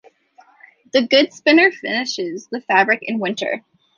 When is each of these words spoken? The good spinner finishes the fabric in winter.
The 0.93 1.03
good 1.05 1.31
spinner 1.31 1.69
finishes 1.71 2.47
the 2.47 2.61
fabric 2.61 3.01
in 3.03 3.19
winter. 3.19 3.63